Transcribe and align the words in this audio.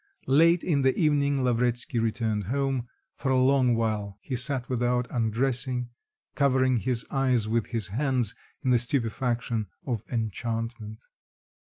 Late 0.25 0.63
in 0.63 0.81
the 0.81 0.97
evening 0.97 1.43
Lavretsky 1.43 1.99
returned 1.99 2.45
home; 2.45 2.87
for 3.13 3.31
a 3.31 3.37
long 3.39 3.75
while 3.75 4.17
he 4.23 4.35
sat 4.35 4.67
without 4.67 5.05
undressing, 5.11 5.91
covering 6.33 6.77
his 6.77 7.05
eyes 7.11 7.47
with 7.47 7.67
his 7.67 7.89
hands 7.89 8.33
in 8.63 8.71
the 8.71 8.79
stupefaction 8.79 9.67
of 9.85 10.01
enchantment. 10.11 11.05